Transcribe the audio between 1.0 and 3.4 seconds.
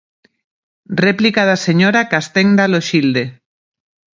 Réplica da señora Castenda Loxilde.